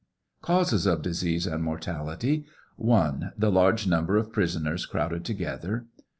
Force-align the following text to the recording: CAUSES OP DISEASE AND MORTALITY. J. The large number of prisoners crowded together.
CAUSES 0.41 0.87
OP 0.87 1.03
DISEASE 1.03 1.45
AND 1.45 1.63
MORTALITY. 1.63 2.39
J. 2.83 3.15
The 3.37 3.51
large 3.51 3.85
number 3.85 4.17
of 4.17 4.33
prisoners 4.33 4.87
crowded 4.87 5.23
together. 5.23 5.85